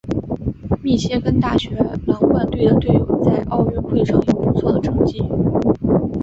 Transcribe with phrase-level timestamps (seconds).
[0.81, 5.23] 密歇根大学狼獾队的校友在奥运会上也有不错的成绩。